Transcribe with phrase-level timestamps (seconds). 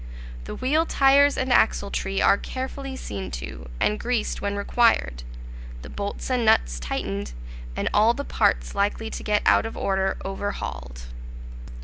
[0.45, 5.21] The wheel tires and axletree are carefully seen to, and greased when required,
[5.83, 7.33] the bolts and nuts tightened,
[7.75, 11.03] and all the parts likely to get out of order overhauled.